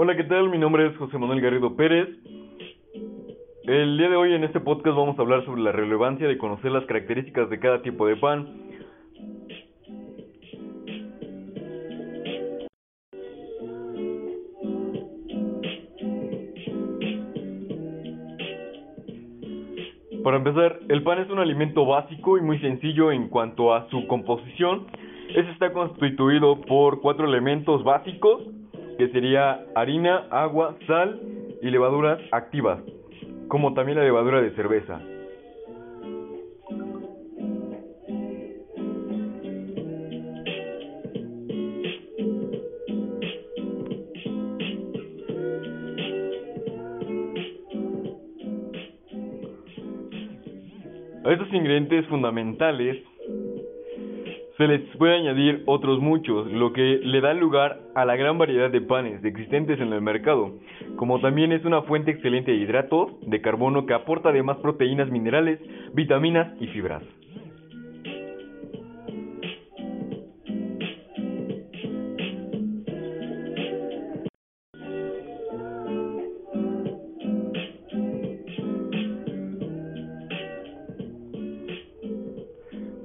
Hola, 0.00 0.16
¿qué 0.16 0.22
tal? 0.22 0.48
Mi 0.48 0.58
nombre 0.58 0.86
es 0.86 0.96
José 0.96 1.18
Manuel 1.18 1.40
Garrido 1.40 1.74
Pérez. 1.74 2.08
El 3.64 3.98
día 3.98 4.08
de 4.08 4.14
hoy 4.14 4.32
en 4.32 4.44
este 4.44 4.60
podcast 4.60 4.96
vamos 4.96 5.18
a 5.18 5.22
hablar 5.22 5.44
sobre 5.44 5.60
la 5.60 5.72
relevancia 5.72 6.28
de 6.28 6.38
conocer 6.38 6.70
las 6.70 6.84
características 6.84 7.50
de 7.50 7.58
cada 7.58 7.82
tipo 7.82 8.06
de 8.06 8.14
pan. 8.14 8.46
Para 20.22 20.36
empezar, 20.36 20.78
el 20.88 21.02
pan 21.02 21.18
es 21.22 21.28
un 21.28 21.40
alimento 21.40 21.84
básico 21.86 22.38
y 22.38 22.42
muy 22.42 22.60
sencillo 22.60 23.10
en 23.10 23.28
cuanto 23.28 23.74
a 23.74 23.90
su 23.90 24.06
composición. 24.06 24.86
Este 25.30 25.50
está 25.50 25.72
constituido 25.72 26.60
por 26.60 27.00
cuatro 27.00 27.26
elementos 27.26 27.82
básicos 27.82 28.57
que 28.98 29.08
sería 29.10 29.64
harina, 29.76 30.26
agua, 30.30 30.76
sal 30.88 31.20
y 31.62 31.70
levaduras 31.70 32.20
activas, 32.32 32.80
como 33.46 33.72
también 33.72 33.96
la 33.96 34.04
levadura 34.04 34.42
de 34.42 34.50
cerveza. 34.50 35.00
Estos 51.24 51.52
ingredientes 51.52 52.06
fundamentales 52.06 52.96
se 54.58 54.66
les 54.66 54.80
puede 54.96 55.14
añadir 55.14 55.62
otros 55.66 56.00
muchos, 56.00 56.50
lo 56.50 56.72
que 56.72 57.00
le 57.02 57.20
da 57.20 57.32
lugar 57.32 57.80
a 57.94 58.04
la 58.04 58.16
gran 58.16 58.38
variedad 58.38 58.70
de 58.70 58.80
panes 58.80 59.24
existentes 59.24 59.80
en 59.80 59.92
el 59.92 60.02
mercado, 60.02 60.58
como 60.96 61.20
también 61.20 61.52
es 61.52 61.64
una 61.64 61.82
fuente 61.82 62.10
excelente 62.10 62.50
de 62.50 62.58
hidratos 62.58 63.12
de 63.22 63.40
carbono 63.40 63.86
que 63.86 63.94
aporta 63.94 64.30
además 64.30 64.56
proteínas, 64.58 65.10
minerales, 65.10 65.60
vitaminas 65.94 66.60
y 66.60 66.66
fibras. 66.66 67.04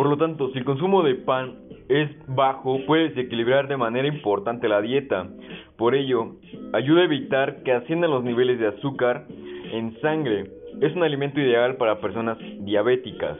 Por 0.00 0.08
lo 0.08 0.16
tanto, 0.16 0.50
si 0.52 0.58
el 0.58 0.64
consumo 0.64 1.02
de 1.02 1.14
pan 1.14 1.56
es 1.90 2.08
bajo, 2.26 2.78
puede 2.86 3.10
desequilibrar 3.10 3.68
de 3.68 3.76
manera 3.76 4.08
importante 4.08 4.66
la 4.66 4.80
dieta. 4.80 5.28
Por 5.76 5.94
ello, 5.94 6.36
ayuda 6.72 7.02
a 7.02 7.04
evitar 7.04 7.62
que 7.64 7.72
asciendan 7.72 8.10
los 8.10 8.24
niveles 8.24 8.58
de 8.58 8.68
azúcar 8.68 9.26
en 9.28 10.00
sangre. 10.00 10.50
Es 10.80 10.96
un 10.96 11.02
alimento 11.02 11.38
ideal 11.38 11.76
para 11.76 12.00
personas 12.00 12.38
diabéticas. 12.60 13.36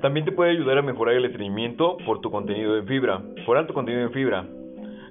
También 0.00 0.24
te 0.24 0.30
puede 0.30 0.52
ayudar 0.52 0.78
a 0.78 0.82
mejorar 0.82 1.16
el 1.16 1.24
estreñimiento 1.24 1.96
por 2.06 2.20
tu 2.20 2.30
contenido 2.30 2.74
de 2.74 2.82
fibra, 2.84 3.20
por 3.44 3.56
alto 3.56 3.74
contenido 3.74 4.04
de 4.06 4.14
fibra. 4.14 4.46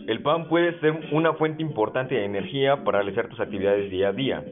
El 0.07 0.21
pan 0.21 0.47
puede 0.47 0.79
ser 0.79 0.97
una 1.11 1.33
fuente 1.33 1.61
importante 1.61 2.15
de 2.15 2.23
energía 2.23 2.85
para 2.85 2.99
realizar 2.99 3.27
tus 3.27 3.39
actividades 3.41 3.91
día 3.91 4.07
a 4.07 4.13
día. 4.13 4.45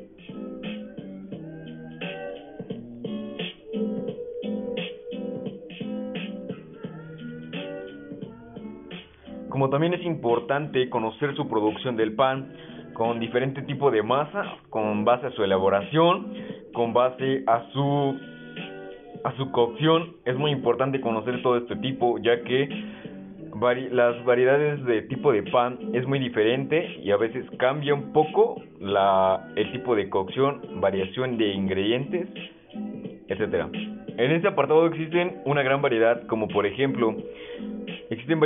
Como 9.48 9.70
también 9.70 9.94
es 9.94 10.04
importante 10.04 10.90
conocer 10.90 11.34
su 11.38 11.48
producción 11.48 11.96
del 11.96 12.14
pan 12.14 12.52
con 12.94 13.22
diferente 13.22 13.62
tipo 13.62 13.90
de 13.90 14.04
masa, 14.04 14.58
con 14.70 15.06
base 15.06 15.28
a 15.28 15.32
su 15.32 15.46
elaboración, 15.46 16.34
con 16.74 16.92
base 16.94 17.46
a 17.48 17.70
su 17.72 18.35
a 19.26 19.36
su 19.38 19.52
cocción 19.52 20.18
es 20.24 20.38
muy 20.38 20.52
importante 20.52 21.02
conocer 21.02 21.42
todo 21.42 21.58
este 21.58 21.76
tipo, 21.78 22.20
ya 22.20 22.44
que 22.44 22.70
las 23.92 24.24
variedades 24.24 24.86
de 24.86 25.02
tipo 25.04 25.32
de 25.32 25.42
pan 25.44 25.80
es 25.94 26.06
muy 26.06 26.20
diferente 26.20 27.00
y 27.02 27.10
a 27.10 27.18
veces 27.18 27.44
cambia 27.58 27.96
un 27.96 28.14
poco 28.14 28.62
la, 28.80 29.52
el 29.56 29.72
tipo 29.72 29.96
de 29.96 30.10
cocción, 30.10 30.80
variación 30.80 31.38
de 31.38 31.54
ingredientes, 31.54 32.28
etcétera. 33.28 33.68
En 34.18 34.32
este 34.32 34.48
apartado 34.48 34.86
existen 34.86 35.42
una 35.46 35.64
gran 35.64 35.82
variedad, 35.82 36.28
como 36.28 36.48
por 36.48 36.68
ejemplo, 36.68 37.16
existen 38.12 38.40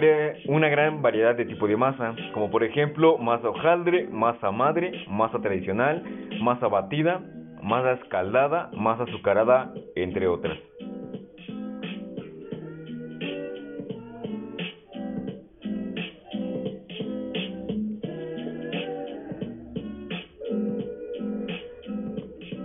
una 0.47 0.69
gran 0.69 1.01
variedad 1.01 1.35
de 1.35 1.44
tipo 1.44 1.68
de 1.68 1.75
masa, 1.75 2.16
como 2.34 2.50
por 2.50 2.63
ejemplo 2.63 3.18
masa 3.18 3.50
hojaldre, 3.50 4.07
masa 4.07 4.50
madre, 4.51 5.03
masa 5.09 5.41
tradicional, 5.41 6.03
masa 6.39 6.69
batida, 6.69 7.22
masa 7.62 7.94
escaldada, 7.94 8.69
masa 8.73 9.03
azucarada, 9.03 9.73
entre 9.95 10.28
otras. 10.28 10.57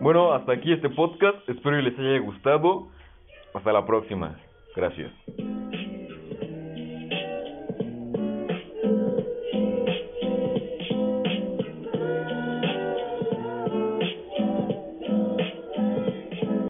Bueno, 0.04 0.34
hasta 0.34 0.52
aquí 0.52 0.70
este 0.70 0.90
podcast. 0.90 1.48
Espero 1.48 1.76
que 1.78 1.82
les 1.82 1.98
haya 1.98 2.18
gustado. 2.18 2.88
Hasta 3.54 3.72
la 3.72 3.86
próxima. 3.86 4.38
Gracias. 4.76 5.10